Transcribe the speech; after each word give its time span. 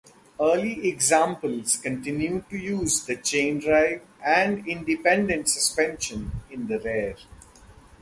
Early 0.39 0.89
examples 0.89 1.77
continued 1.77 2.49
to 2.49 2.57
use 2.57 3.05
the 3.05 3.17
chain 3.17 3.59
drive 3.59 4.01
and 4.25 4.67
independent 4.67 5.47
suspension 5.47 6.31
in 6.49 6.65
the 6.65 6.79
rear. 6.79 7.17